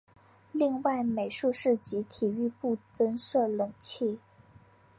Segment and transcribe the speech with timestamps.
[0.51, 4.17] 另外美术室及体育部增设冷气。